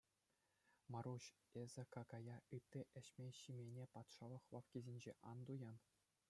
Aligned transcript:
Маруҫ, 0.93 1.27
эсӗ 1.63 1.83
какая, 1.95 2.35
ытти 2.59 2.81
ӗҫме-ҫимене 2.99 3.83
патшалӑх 3.99 4.43
лавккисенче 4.57 5.13
ан 5.35 5.47
туян. 5.53 5.77